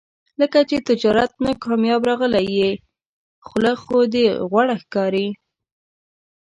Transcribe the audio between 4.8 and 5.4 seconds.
ښکاري.